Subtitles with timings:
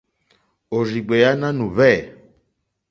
[0.75, 1.95] Òrzìɡbèá nánù hwɛ̂.